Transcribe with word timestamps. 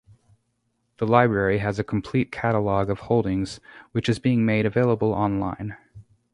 The 0.97 1.05
library 1.05 1.59
has 1.59 1.77
a 1.77 1.83
complete 1.83 2.31
catalogue 2.31 2.89
of 2.89 3.01
holdings, 3.01 3.59
which 3.91 4.09
is 4.09 4.17
being 4.17 4.43
made 4.47 4.65
available 4.65 5.13
online. 5.13 5.77